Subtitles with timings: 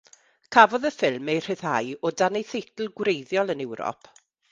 [0.55, 4.11] Cafodd y ffilm ei rhyddhau o dan ei theitl gwreiddiol yn Ewrop.